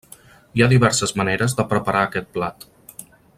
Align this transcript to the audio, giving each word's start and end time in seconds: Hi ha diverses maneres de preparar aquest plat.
Hi 0.59 0.63
ha 0.65 0.67
diverses 0.71 1.13
maneres 1.21 1.55
de 1.61 1.67
preparar 1.75 2.01
aquest 2.07 2.33
plat. 2.39 2.67